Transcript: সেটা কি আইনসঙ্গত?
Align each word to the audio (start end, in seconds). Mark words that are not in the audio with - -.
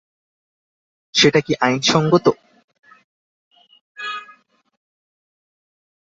সেটা 1.15 1.39
কি 1.45 1.53
আইনসঙ্গত? 1.61 2.25